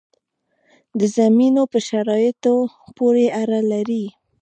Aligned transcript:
د 0.99 1.01
زمینو 1.17 1.63
په 1.71 1.79
شرایطو 1.87 2.55
پورې 2.97 3.25
اړه 3.41 3.59
لري. 3.71 4.05